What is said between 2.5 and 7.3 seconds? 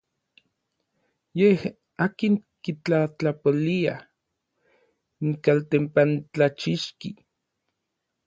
kitlatlapolia n kaltempantlachixki.